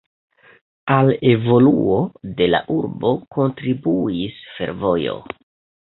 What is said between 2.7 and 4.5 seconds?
urbo kontribuis